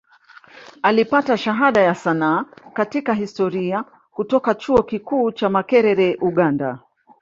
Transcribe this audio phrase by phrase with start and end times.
[0.81, 6.79] Alipata Shahada ya Sanaa katika Historia kutoka Chuo Kikuu cha Makerere Uganda